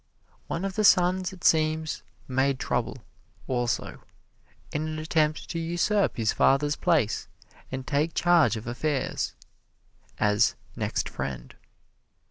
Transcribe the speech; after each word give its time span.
One 0.47 0.65
of 0.65 0.73
the 0.73 0.83
sons 0.83 1.31
it 1.31 1.43
seems 1.43 2.01
made 2.27 2.57
trouble, 2.57 3.03
also, 3.47 4.01
in 4.71 4.87
an 4.87 4.97
attempt 4.97 5.47
to 5.51 5.59
usurp 5.59 6.17
his 6.17 6.33
father's 6.33 6.75
place 6.75 7.27
and 7.71 7.85
take 7.85 8.15
charge 8.15 8.57
of 8.57 8.65
affairs, 8.65 9.35
as 10.17 10.55
"next 10.75 11.07
friend." 11.07 11.53